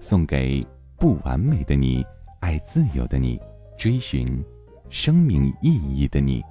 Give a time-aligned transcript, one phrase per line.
[0.00, 0.64] 送给
[0.96, 2.02] 不完美的你，
[2.40, 3.38] 爱自由的你，
[3.76, 4.26] 追寻
[4.88, 6.42] 生命意义的你。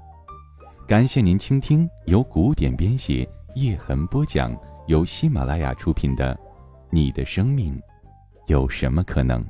[0.88, 4.56] 感谢您倾听由古典编写、叶痕播讲、
[4.88, 6.36] 由喜马拉雅出品的
[6.92, 7.82] 《你的生命
[8.46, 9.44] 有什么可能》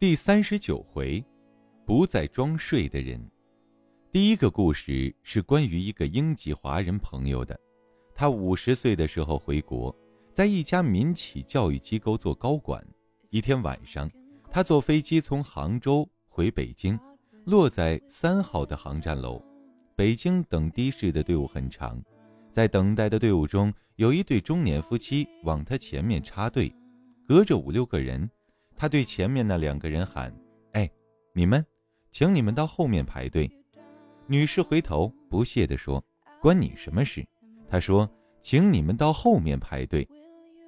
[0.00, 1.24] 第三十九回，
[1.86, 3.24] 不再装睡的人。
[4.10, 7.58] 第一个故事是关于一个英籍华人朋友的，
[8.14, 9.94] 他五十岁的时候回国，
[10.32, 12.84] 在一家民企教育机构做高管。
[13.30, 14.10] 一天晚上，
[14.50, 16.08] 他坐飞机从杭州。
[16.34, 16.98] 回北京，
[17.44, 19.38] 落在三号的航站楼。
[19.94, 22.02] 北京等的士的队伍很长，
[22.50, 26.74] 在等待的队伍中，有一对中年夫妻往他前面插队，
[27.28, 28.30] 隔着五六个人。
[28.74, 30.34] 他对前面那两个人喊
[30.72, 30.90] ：“哎，
[31.34, 31.62] 你们，
[32.10, 33.50] 请你们到后面排队。”
[34.26, 36.02] 女士回头不屑地说
[36.40, 37.22] ：“关你什么事？”
[37.72, 38.06] 他说
[38.38, 40.06] ：“请你们到后面排队。”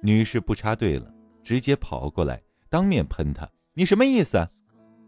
[0.01, 4.43] 女士不插队了，直接跑过来，当面喷他：“你什么意思？”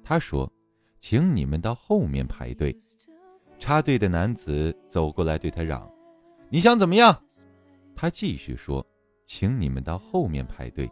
[0.06, 0.48] 他说
[1.02, 2.78] ：“请你们到后面排队。”
[3.58, 5.92] 插队的男子走过来对他嚷
[6.50, 7.20] ：“你想怎么样？”
[7.98, 8.86] 他继续说
[9.26, 10.88] ：“请你们到后面排队。”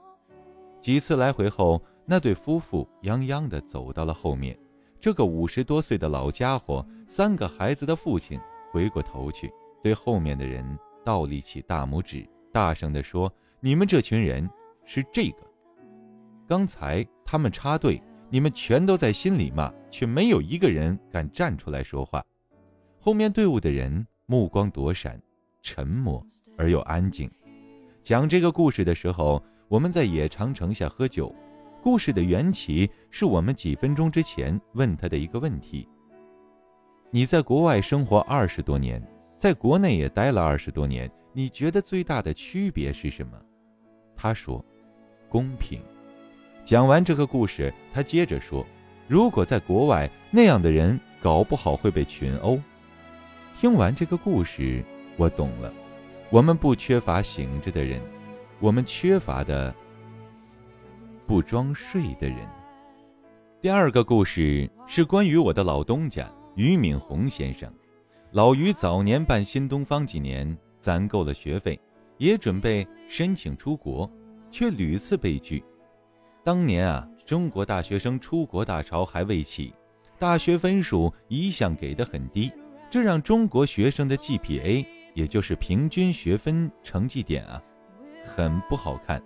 [0.81, 4.57] 几次来回后，那对夫妇泱泱地走到了后面。
[4.99, 8.39] 这个五十多岁的老家伙，三个孩子的父亲，
[8.71, 10.65] 回过头去对后面的人
[11.05, 14.49] 倒立起大拇指，大声地说：“你们这群人
[14.83, 15.37] 是这个。
[16.45, 22.21] 刚才他们插队。”你们全都在心里骂，却没有一个人敢站出来说话。
[22.99, 25.21] 后面队伍的人目光躲闪，
[25.61, 26.25] 沉默
[26.57, 27.31] 而又安静。
[28.01, 31.33] 讲这个故事的时候，我们在野长城下喝酒。
[31.83, 35.87] 故事的缘起是我们几分钟之前问他的一个问题：
[37.11, 39.01] 你在国外生活二十多年，
[39.37, 43.39] 在国内也待了二十多年，你觉得最大的区别是什么？
[44.15, 44.63] 他说：
[45.29, 45.79] 公平。
[46.63, 48.65] 讲完这个故事，他接着说
[49.07, 52.59] ：“如果在国外，那样的人搞不好会被群殴。”
[53.59, 54.83] 听完这个故事，
[55.15, 55.71] 我懂了。
[56.31, 58.01] 我们不缺乏醒着的人，
[58.59, 59.73] 我们缺乏的
[61.27, 62.37] 不装睡的人。
[63.61, 67.71] 第二个故事是关于我的老东家俞敏洪先生。
[68.35, 71.79] 老俞早年办新东方几年，攒够了学费，
[72.17, 74.11] 也准备申请出国，
[74.51, 75.63] 却屡次被拒。
[76.43, 79.73] 当年啊，中国大学生出国大潮还未起，
[80.19, 82.51] 大学分数一向给的很低，
[82.89, 87.63] 这让中国学生的 GPA，也就是平均学分成绩点啊，
[88.21, 89.23] 很不好看。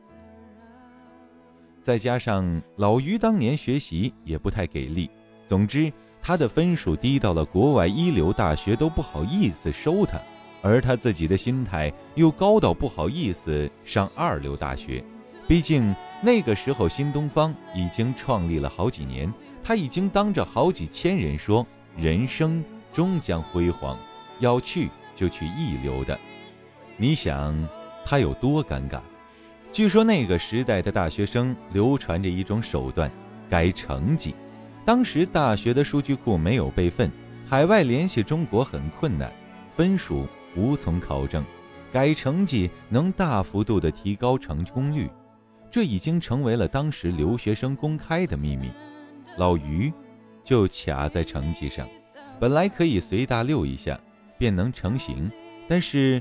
[1.81, 5.09] 再加上老于当年学习也不太给力，
[5.47, 5.91] 总之
[6.21, 10.19] 他的分数低到了国外一流大学都不好意思收他，
[10.61, 15.03] 而他自己的心态又高到不好意思上二流大学，
[15.47, 15.95] 毕竟。
[16.21, 21.65] 那个时候，新东方已经创立了好几年，他已经当着好几千人说
[21.95, 23.97] ：“人生终将辉煌，
[24.41, 26.19] 要去就去一流的。”
[26.99, 27.55] 你想
[28.03, 28.99] 他有多尴尬？
[29.71, 33.09] 据说那个时代的大学生流传着一种手段，
[33.49, 34.35] 改成绩。
[34.89, 37.11] 当时大学的数据库没有备份，
[37.47, 39.31] 海外联系中国很困难，
[39.75, 41.45] 分数无从考证，
[41.93, 45.07] 改成绩能大幅度的提高成功率。
[45.69, 48.71] 这已经成为了当时留学生公开的秘密。
[49.37, 49.93] 老于
[50.43, 51.87] 就卡在成绩上，
[52.39, 53.95] 本来可以随大溜一下
[54.39, 55.31] 便能成型，
[55.67, 56.19] 但是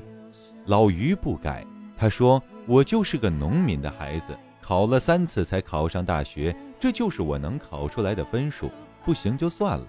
[0.67, 1.65] 老于不改。
[1.97, 2.39] 他说
[2.69, 8.71] ：“我就是个农民的孩子，考了三次才考上大学，这就是我能考出来的分数。
[9.05, 9.87] 不行就算了。”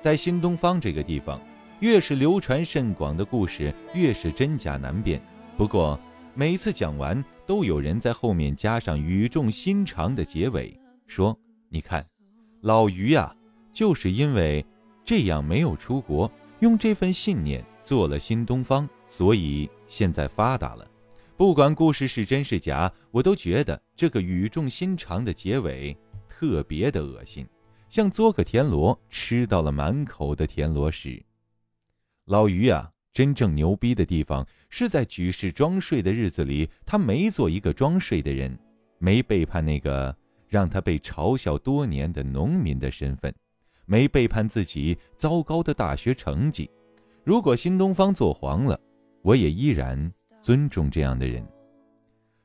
[0.00, 1.40] 在新东方这个地方，
[1.80, 5.20] 越是流传甚广的故事，越是真假难辨。
[5.56, 5.98] 不过
[6.34, 7.22] 每次讲完。
[7.46, 10.72] 都有人在后面加上语重心长的结尾，
[11.08, 11.36] 说
[11.68, 12.06] ：“你看，
[12.60, 13.34] 老于啊，
[13.72, 14.64] 就是因为
[15.04, 16.30] 这样没有出国，
[16.60, 20.86] 用这份信念做了新东方，所以现在发达了。
[21.40, 25.96] 不管故事是真是假，我都觉得这个语重心长的结尾
[26.28, 27.46] 特别的恶心，
[27.88, 31.24] 像嘬个田螺吃到了满口的田螺屎。
[32.26, 38.54] 老于啊，真正牛逼的地方是在举世装睡的日子里，他没做一个装睡的人，
[38.98, 40.14] 没背叛那个
[40.46, 43.34] 让他被嘲笑多年的农民的身份，
[43.86, 46.70] 没背叛自己糟糕的大学成绩。
[47.24, 48.78] 如果新东方做黄了，
[49.22, 51.46] 我也依然尊重这样的人。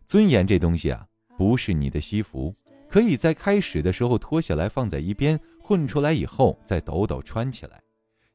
[0.06, 1.06] 尊严这东西啊，
[1.38, 2.54] 不是你的西服，
[2.90, 7.82] 可以在开始的时候脱下来放在一边，混出来以后再抖抖穿起来。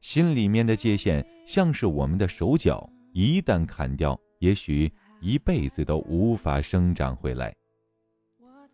[0.01, 4.91] 心里面的界限像是我们的手脚，一旦砍掉，也许
[5.21, 7.55] 一辈子都无法生长回来。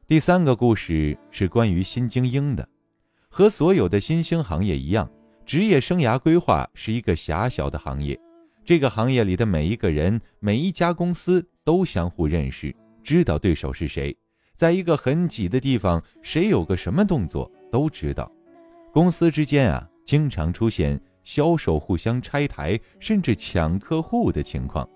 [0.08, 2.68] 第三个故事是关于新精英的，
[3.30, 5.12] 和所有的新兴行业一样，
[5.46, 8.18] 职业生涯规划是一个狭小的行业。
[8.68, 14.14] 这个行业里的每一个人，每一家公司都相互认识，知道对手是谁，
[14.58, 18.30] 在一个很挤的地方，谁有个什么动作都知道。
[18.92, 21.00] 公司之间啊，经常出现。
[21.24, 24.88] 销售互相拆台，甚至抢客户的情况。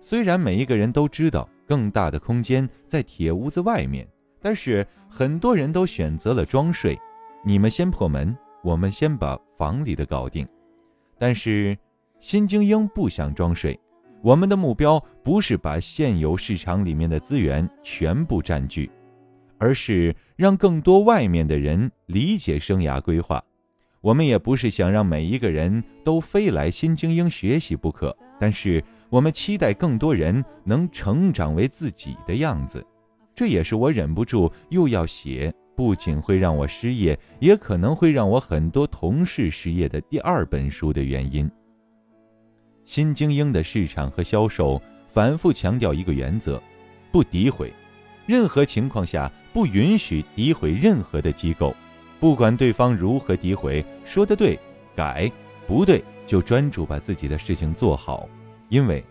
[0.00, 4.08] 虽然每一个人都知道更大的空间在铁屋子外面，
[4.40, 6.96] 但是很多人都选择了装睡。
[7.44, 10.46] 你们先破门，我们先把房里的搞定。
[11.18, 11.76] 但是
[12.24, 13.78] 新精英不想装睡。
[14.22, 18.90] 我们的目标不是把现有市场里面的资源全部占据，
[19.58, 23.44] 而是让更多外面的人理解生涯规划。
[24.00, 32.82] 我们也不是想让每一个人都非来新精英学习不可，但是我们期待更多人能成长为自己的样子。
[33.34, 41.46] 这也是我忍不住又要写，不仅会让我失业，也可能会让我很多同事失业的第二本书的原因。
[42.84, 44.80] 新精英的市场和销售
[45.12, 46.60] 反复强调一个原则：
[47.10, 47.72] 不诋毁，
[48.26, 51.74] 任何情况下不允许诋毁任何的机构。
[52.20, 54.58] 不管对方如何诋毁，说的对，
[54.94, 55.30] 改
[55.66, 58.28] 不对就专注把自己的事情做好。
[58.68, 59.02] 因为，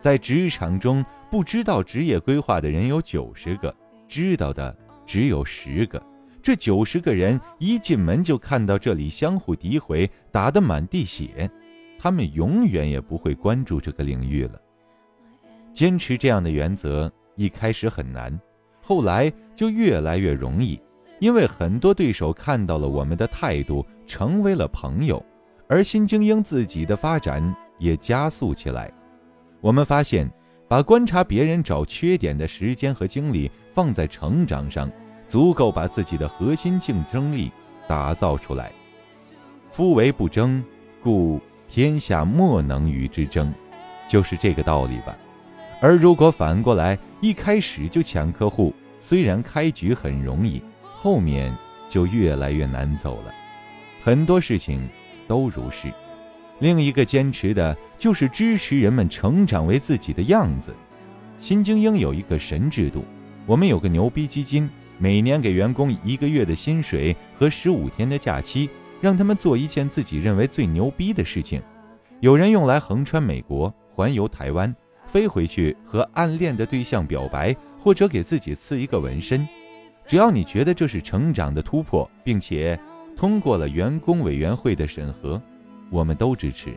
[0.00, 3.74] 在职场中不知道职业规划的人有九十个，
[4.08, 4.76] 知道的
[5.06, 6.02] 只有十个。
[6.42, 11.48] 这九十个人一进门就看到这里相互诋毁，打得满地血，
[12.02, 14.60] 他们永远也不会关注这个领域了。
[15.72, 18.36] 坚持这样的原则一开始很难，
[18.80, 20.80] 后来就越来越容易。
[21.20, 25.24] 因为很多对手看到了我们的态度，成为了朋友，
[25.68, 28.92] 而新精英自己的发展也加速起来。
[29.60, 30.28] 我们发现，
[30.66, 34.90] 把观察别人找缺点的时间和精力放在成长上，
[35.28, 37.52] 足够把自己的核心竞争力
[37.86, 38.72] 打造出来。
[39.70, 40.64] 夫唯不争，
[41.00, 41.40] 故
[41.74, 43.50] 天下莫能与之争，
[44.06, 45.16] 就是这个道理吧。
[45.80, 50.62] 而如果反过来，一开始就抢客户，虽然开局很容易。
[50.94, 51.50] 后面
[51.88, 53.32] 就越来越难走了，
[54.02, 54.86] 很多事情
[55.26, 55.90] 都如是。
[56.58, 60.74] 另一个坚持的就是支持人们成长为自己的样子。
[61.38, 63.02] 新精英有一个神制度，
[63.46, 64.68] 我们有个牛逼基金，
[64.98, 68.68] 每年给员工一个月的薪水和十五天的假期，
[69.02, 71.60] 让他们做一件自己认为最牛逼的事情。
[72.20, 74.72] 有人用来横穿美国、环游台湾、
[75.06, 79.46] 飞回去和暗恋的对象表白，或者给自己刺一个纹身。
[80.06, 82.78] 只要你觉得这是成长的突破，并且
[83.16, 85.42] 通过了员工委员会的审核，
[85.90, 86.72] 我们都支持。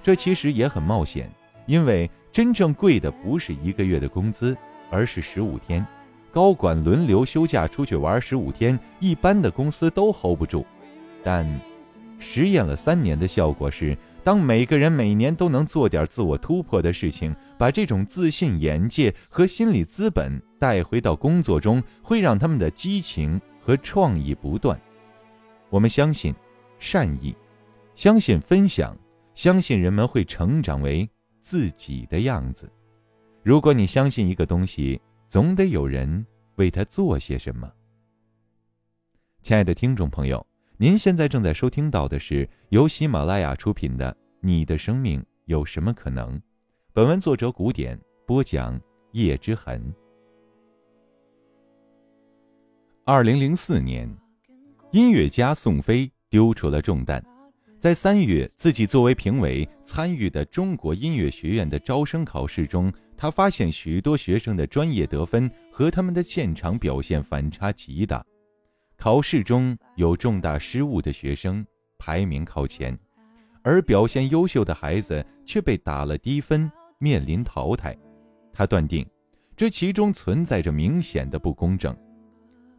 [0.00, 1.28] 这其实也很冒险，
[1.66, 4.56] 因为真正贵的不是一个月的工资，
[4.90, 5.84] 而是十五天。
[6.30, 10.64] 高管轮流休假出去玩十五天，一般的公司都 hold 不住。
[11.22, 11.60] 但
[12.18, 13.96] 实验了三年的效果是。
[14.24, 24.78] 当每个人每年都能做点自我突破的事情，把这种自信、眼界和心理资本带回到工作中，会让他们的激情和创意不断。
[25.70, 26.34] 我们相信
[26.78, 27.34] 善意，
[27.94, 28.94] 相信分享，
[29.32, 31.08] 相信人们会成长为
[31.40, 32.70] 自己的样子。
[33.42, 37.72] 如果你相信一个东西，总得有人为他做些什么。
[39.42, 40.47] 亲爱的听众朋友。
[40.80, 46.36] 您现在正在收听到的是由喜马拉雅出品的《你的生命有什么可能》，
[46.92, 48.80] 本文作者古典播讲
[49.10, 49.92] 叶之痕。
[53.04, 54.08] 二零零四年，
[54.92, 57.20] 音乐家宋飞丢出了重担，
[57.80, 68.24] 在三月自己作为评委参与的中国音乐学院的招生考试中，他发现许多学生的专业得分和他们的现场表现反差极大。
[68.98, 71.64] 考试中有重大失误的学生
[71.98, 72.98] 排名靠前，
[73.62, 77.96] 而表现优秀的孩子却被打了低分，面临淘汰。
[78.52, 79.06] 他断定，
[79.56, 81.96] 这其中存在着明显的不公正。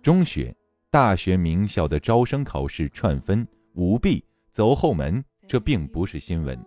[0.01, 0.53] 中学、
[0.91, 4.21] 大学名校的招生考试串分、舞弊、
[4.51, 6.59] 走后门，这并不是新闻。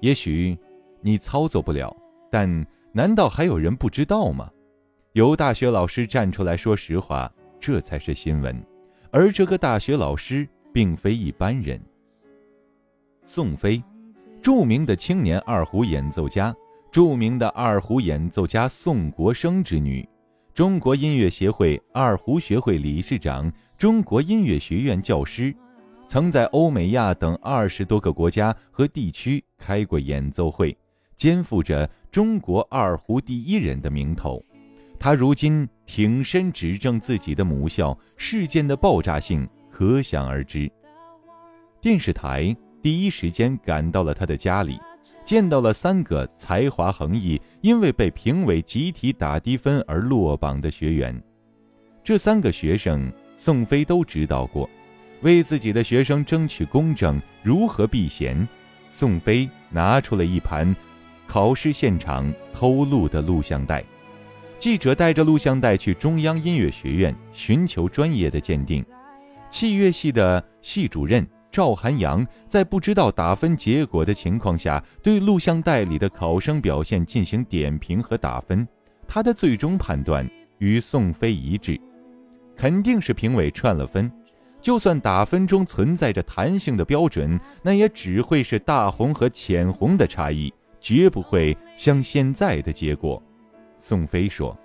[0.00, 0.56] 也许
[1.02, 1.94] 你操作不了，
[2.30, 4.50] 但难道还有人不知道吗？
[5.12, 7.30] 有大学老师站出来说实话，
[7.60, 8.64] 这才是新闻。
[9.16, 11.80] 而这个大学老师并非一般人。
[13.24, 13.80] 宋飞，
[14.42, 16.52] 著名的青年二胡演奏家，
[16.90, 20.04] 著名的二胡演奏家宋国生之女，
[20.52, 25.54] 中国音乐协会二胡学会理事长，中国音乐学院教师，
[26.08, 30.76] 曾在欧美亚等二十多个国家和地区开过演奏会，
[31.14, 34.44] 肩负着中国二胡第一人的名头。
[34.98, 40.70] 他如今挺身指证自己的母校，事件的爆炸性可想而知。
[41.80, 44.78] 电视台第一时间赶到了他的家里，
[45.24, 51.22] 见到了三个才华横溢、因为被评委集体打低分而落榜的学员。
[52.02, 54.68] 这三个学生，宋飞都指导过，
[55.20, 58.48] 为自己的学生争取公正，如何避嫌？
[58.90, 60.74] 宋飞拿出了一盘
[61.26, 63.84] 考试现场偷录的录像带。
[64.58, 68.84] 记者带着录像带去中央音乐学院寻求专业的鉴定，
[69.50, 78.66] 器乐系的系主任赵寒阳在不知道打分结果的情况下，对录像带里的考生表现进行点评和打分。
[79.06, 81.78] 他的最终判断与宋飞一致，
[82.56, 84.10] 肯定是评委串了分。
[84.62, 93.22] 就算打分中存在着弹性的标准，那也只会是大红和浅红的差异，绝不会像现在的结果。
[93.86, 94.56] 宋飞说：“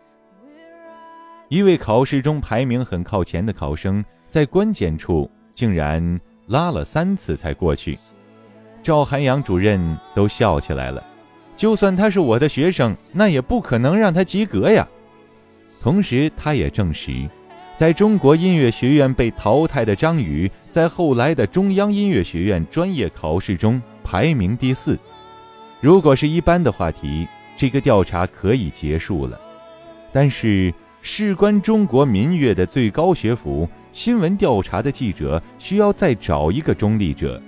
[1.51, 7.99] 一位考试中排名很靠前的考生，在关键处竟然拉了三次才过去。”
[8.81, 11.03] 赵寒阳主任都笑起来了。
[11.53, 14.87] 就算他是我的学生，那也不可能让他及格呀。
[15.81, 17.29] 同时，他也证实，
[17.75, 24.97] 在中国音乐学院被淘汰的张宇，在后来的中央音乐学院专业考试中排名第四。
[25.81, 27.27] 如果是一般的话题。
[27.59, 29.37] 这个调查可以结束了，
[30.13, 37.41] 但是事关中国民乐的最高学府，新闻调查的记者需要再找一个中立者。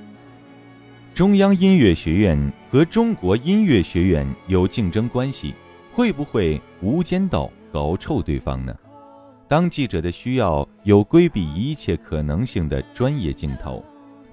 [1.13, 5.53] 中央音乐学院和中国音乐学院有竞争关系，
[5.93, 8.75] 会不会无间道搞臭对方呢？
[9.47, 13.81] 当记者的需要有规避一切可能性的专业镜头，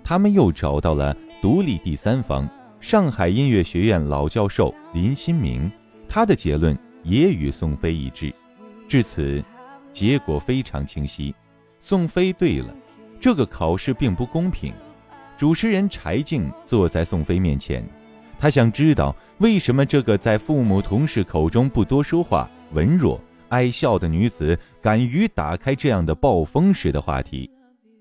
[0.02, 2.50] 他们又找到了独立第三方。
[2.80, 5.70] 上海音乐学院老教授林新明，
[6.08, 8.32] 他的结论也与宋飞一致。
[8.86, 9.42] 至此，
[9.92, 11.34] 结果非常清晰：
[11.80, 12.74] 宋飞对了，
[13.18, 14.72] 这个考试并不公平。
[15.36, 17.84] 主持人柴静坐在宋飞面前，
[18.38, 27.50] 他想知道为什么这个在父母同事口中不多说话、文弱、爱笑的女子，敢于打开这样的暴风式的话题。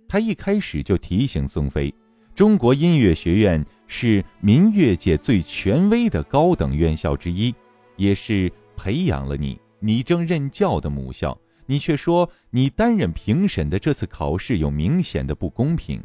[0.07, 1.93] 他一开始就提醒宋飞。
[2.33, 7.55] 中国音乐学院是民乐界最权威的高等院校之一，
[7.95, 11.37] 也是培养了你、你正任教的母校。
[11.65, 16.01] 你却说你担任评审的这次考试有明显的不公平，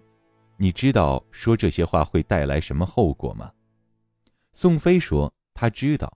[0.56, 3.50] 你知道说这些话会带来什么后果吗？
[4.52, 6.12] 宋飞说他知道，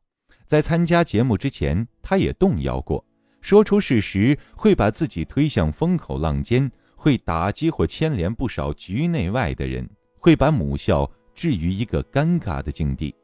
[0.47, 3.05] 在参加节目之前，他也动摇过，
[3.41, 9.89] 说出事实会把自己推向风口浪尖，会打击或牵连不少局内外的人。
[10.19, 13.15] 会把母校置于一个尴尬的境地。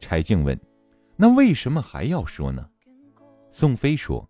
[0.00, 0.58] 柴静问
[1.16, 2.66] ：“那为什么还要说呢？”
[3.50, 4.26] 宋飞说：“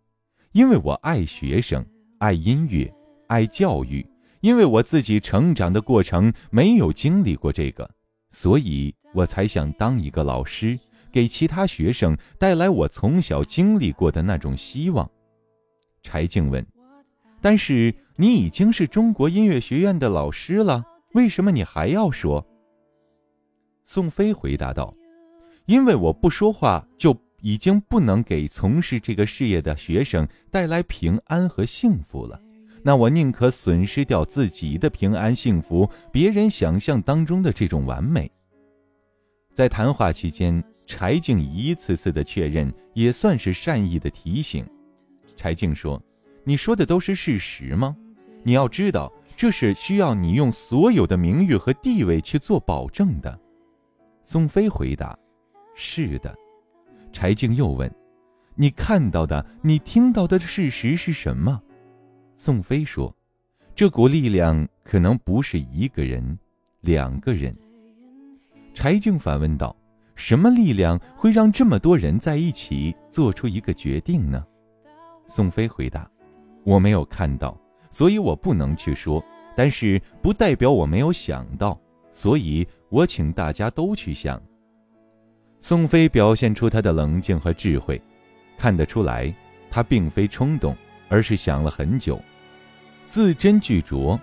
[0.52, 1.84] 因为我爱学生，
[2.18, 2.92] 爱音乐，
[3.28, 4.04] 爱教育。
[4.40, 7.88] 因为我自己成长的过程没有经历过这个，
[8.28, 10.78] 所以我才想当一个老师，
[11.10, 15.10] 给其他学生带来我从小经历过的那种希望。”
[16.02, 16.66] 柴静问
[17.40, 20.84] ：“但是你已经是中国音乐学院的老师了。”
[21.14, 22.44] 为什么你还要说？
[23.84, 24.94] 宋飞回答道
[25.66, 32.40] ：“因为我不说话，就已经不能给从事这个事业的学生带来平安和幸福了。
[32.82, 38.30] 那我宁可损失掉自己的平安幸福，别人想象当中的这种完美。”
[39.54, 44.66] 在谈话期间，柴静一次次的确认，也算是善意的提醒。
[45.36, 46.02] 柴静说
[46.42, 47.94] ：“你说的都是事实吗？
[48.42, 53.36] 你要知道。”这是需要你用所有的名誉和地位去做保证的，
[54.24, 55.16] 宋飞回答
[55.76, 56.34] ：“是的。”
[57.12, 57.88] 柴静又问
[58.56, 61.62] ：“你看到的、你听到的事实是什么？”
[62.34, 63.14] 宋飞说
[63.76, 66.36] ：“这股力量可能不是一个人、
[66.80, 67.54] 两个人。”
[68.74, 69.76] 柴静反问道
[70.16, 74.44] ：“什么力量会让这么多人在一起做出一个决定呢？”
[75.28, 76.10] 宋飞回答
[76.64, 77.56] ：“我没有看到。”
[77.90, 81.78] 所以我不能去说，但是不代表我没有想到，
[82.14, 84.40] 所以我请大家都去想。
[85.58, 88.00] 宋飞表现出他的冷静和智慧，
[88.56, 89.34] 看得出来，
[89.68, 90.76] 他并非冲动，
[91.08, 92.22] 而是想了很久，
[93.08, 94.16] 字斟句酌，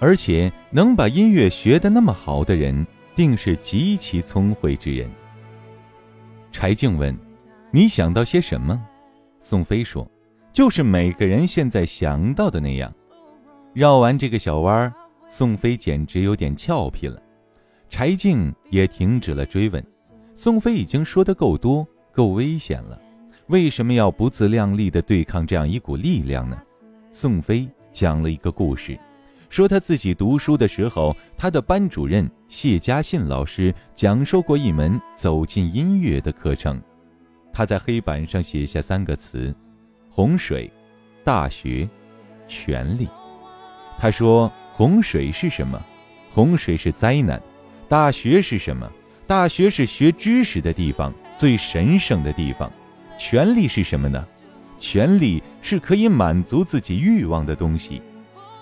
[0.00, 5.08] 而且能把音乐学得那么好的人，定是极其聪慧之人。
[6.50, 7.16] 柴静问
[7.70, 8.84] ：“你想到些什么？”
[9.38, 10.10] 宋飞说
[10.52, 12.92] ：“就是每个人现在想到的那样。”
[13.74, 14.92] 绕完这个小弯儿，
[15.34, 17.18] 宋飞简直有点俏皮了。
[17.88, 19.82] 柴静也停止了追问。
[20.34, 23.00] 宋飞已经说得够多、够危险了，
[23.46, 26.60] 为什么要不自量力地对抗这样一股力量呢？
[27.10, 29.00] 宋飞讲了一个故事，
[29.48, 36.78] 说他自己读书的时候，他的班主任谢家信老师讲授过一门走进音乐的课程。
[37.54, 39.54] 他在黑板上写下三个词：
[40.10, 40.70] 洪水、
[41.24, 41.88] 大学、
[42.46, 43.08] 权力。
[43.98, 45.80] 他说：“洪水是什么？
[46.30, 47.40] 洪水是灾难。
[47.88, 48.90] 大学是什么？”
[49.26, 52.70] 大学是学知识的地方，最神圣的地方。
[53.16, 54.22] 权力是什么呢？
[54.78, 58.02] 权力是可以满足自己欲望的东西。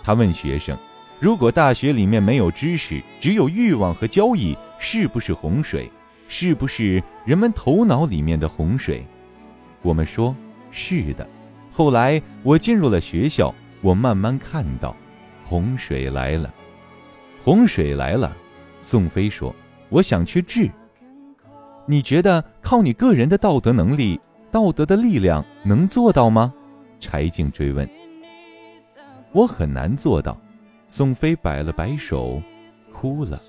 [0.02, 0.76] 他问学生
[1.18, 5.90] ：“如果大学里面没有知识，只有欲望和交易，是不是洪水？
[6.28, 9.04] 是不是人们头脑里面的洪水？”
[9.82, 10.36] 我们说
[10.70, 11.26] ：“是的。”
[11.72, 14.94] 后来我进入了学校，我慢慢看到，
[15.50, 16.54] 洪水来了。
[17.42, 18.36] 洪水来了，
[18.80, 19.52] 宋飞说。
[19.88, 20.70] 我想去治。
[21.86, 24.20] 你觉得靠你个人的道德能力、
[24.52, 26.54] 道德的力量能做到吗？
[27.00, 27.88] 柴静追问。
[29.32, 30.40] 我很难做到。
[30.86, 32.40] 宋飞摆了摆手，
[32.92, 33.40] 哭了。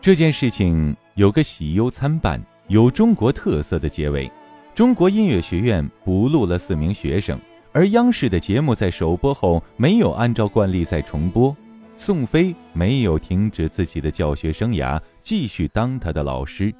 [0.00, 4.30] 这件事情有个喜忧参半、有中国特色的结尾。
[4.72, 7.40] 中国音乐学院补录了四名学生，
[7.78, 11.56] 而央视的节目在首播后没有按照惯例再重播。
[11.94, 16.74] 宋飞没有停止自己的教学生涯，继续当他的老师。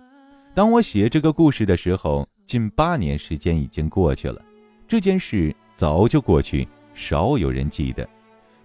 [0.57, 4.43] 当我写这个故事的时候，近八年时间已经过去了。
[4.89, 8.05] 这件事早就过去，少有人记得。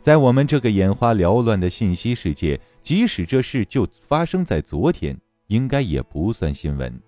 [0.02, 5.16] 在我们这个眼花缭乱的信息世界，即使这事就发生在昨天，
[5.50, 7.00] 应该也不算新闻。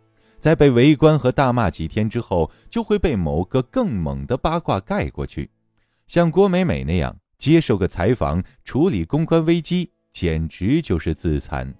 [0.45, 5.49] 在被围观和大骂几天之后，就会被某个更猛的八卦盖过去，
[6.05, 7.17] 像郭美美那样。
[7.39, 11.73] 接受个采访，处理公关危机，简直就是自残。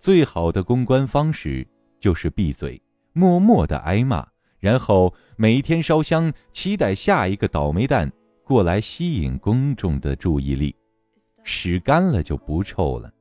[0.00, 1.64] 最好的公关方式
[2.00, 4.26] 就是闭嘴，默默的挨骂，
[4.58, 8.10] 然后每天烧香，期待下一个倒霉蛋
[8.42, 10.74] 过来吸引公众的注意力。
[11.44, 13.12] 屎干了就不臭了。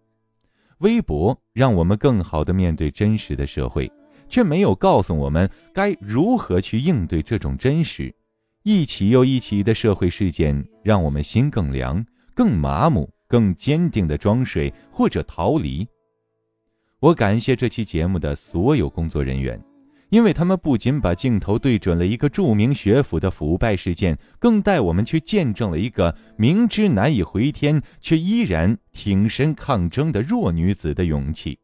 [0.80, 3.92] 微博让我们更好的面对真实的社会，
[4.28, 8.14] 却没有告诉我们该如何去应对这种真实。
[8.64, 15.88] 一起又一起的社会事件，让我们心更凉、更麻木、更坚定的装睡或者逃离。
[17.00, 19.64] 我感谢这期节目的所有工作人员，
[20.10, 31.60] 因为他们不仅把镜头对准了一个著名学府的腐败事件，更带我们去见证了一个明知难以回天却依然挺身抗争的弱女子的勇气。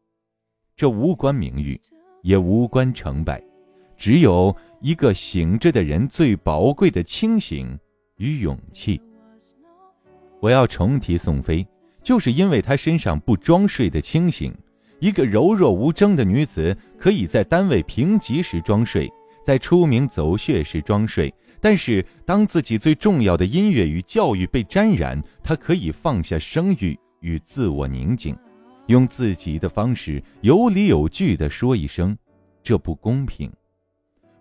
[0.76, 1.80] 这无关名誉，
[2.24, 3.40] 也无关成败。
[3.96, 7.78] 只有一个醒着的人最宝贵的清醒
[8.16, 9.00] 与勇气。
[10.40, 11.64] 我要重提宋飞，
[12.02, 14.52] 就是因为她身上不装睡的清醒。
[15.00, 19.10] 一个柔弱无争的女子，可以在单位评级时装睡，
[19.44, 28.34] 在出名走穴时装睡，但是当自己最重要的音乐与教育被沾染，她可以放下声誉与自我宁静，
[28.86, 32.16] 用自己的方式有理有据地说一声
[32.62, 33.50] ：“这不公平。”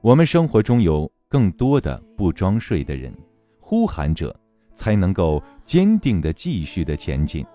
[0.01, 3.13] 我们生活中有更多的不装睡的人，
[3.59, 4.37] 呼喊者
[4.75, 7.45] 才能够坚定的继续的前进，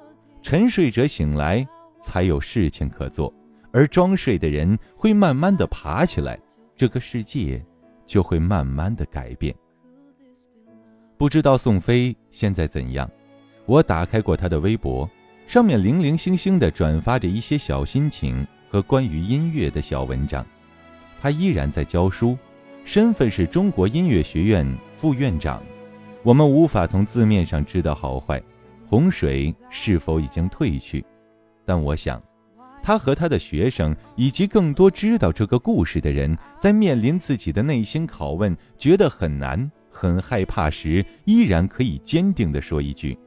[0.43, 1.67] 沉睡者醒来
[2.01, 3.33] 才有事情可做，
[3.71, 6.41] 而装睡的人会慢慢的爬起来，
[6.75, 7.63] 这个世界
[8.07, 9.55] 就会慢慢的改变。
[11.19, 13.11] 不知道宋飞现在怎样？
[13.67, 15.09] 我打开过他的微博，
[15.49, 20.45] 上面零零星星的转发着一些小心情和关于音乐的小文章。
[21.23, 22.37] 他依然在教书，
[22.85, 25.63] 身份是中国音乐学院副院长。
[26.23, 28.43] 我们无法从字面上知道好坏，
[28.85, 31.03] 洪水是否已经退去，
[31.65, 32.23] 但我想，
[32.83, 43.19] 他和他的学生以及更多知道这个故事的人，在面临自己的内心拷问，觉得很难、很害怕时，依然可以坚定地说一句：“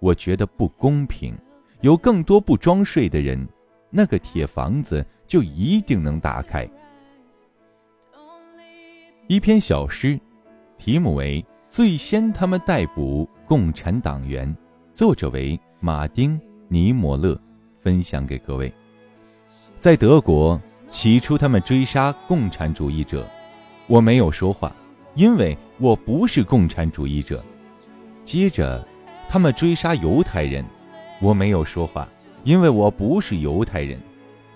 [0.00, 1.36] 我觉得不公平。”
[1.80, 3.46] 有更多不装睡的人，
[3.90, 6.68] 那个铁房子就一定能打开。
[9.28, 10.18] 一篇小诗，
[10.76, 14.48] 题目为《最先他们逮捕共产党员》，
[14.92, 17.38] 作者为马丁·尼摩勒，
[17.78, 18.72] 分享给各位。
[19.78, 23.28] 在德国，起初他们追杀共产主义者，
[23.86, 24.74] 我没有说话，
[25.14, 27.44] 因为我不是共产主义者。
[28.24, 28.84] 接着，
[29.28, 30.64] 他们追杀犹太人，
[31.20, 32.06] 我没有说话，
[32.44, 33.98] 因为我不是犹太人。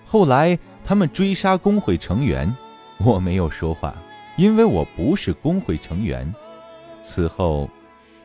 [0.05, 2.53] 后来，他们追杀工会成员，
[2.99, 3.95] 我没有说话，
[4.37, 6.31] 因为我不是工会成员。
[7.01, 7.69] 此后，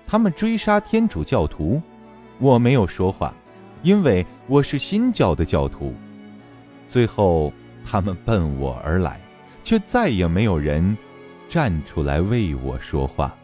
[0.07, 1.81] 他们追杀天主教徒，
[2.39, 3.35] 我没有说话，
[3.83, 5.95] 因为我是新教的教徒。
[6.87, 7.53] 最后，
[7.85, 9.21] 他们奔我而来，
[9.65, 10.97] 却再也没有人
[11.49, 13.35] 站出来为我说话。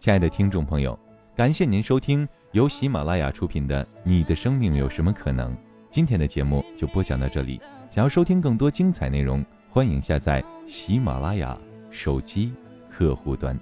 [0.00, 0.98] 亲爱的听众朋友，
[1.36, 5.52] 感谢您收听由喜马拉雅出品的《你的生命有什么可能》。
[5.90, 7.60] 今天的节目就播讲到这里。
[7.90, 11.58] 想要收听更多精彩内容，欢迎下载喜马拉雅
[11.90, 12.50] 手机
[12.90, 13.58] 客户端。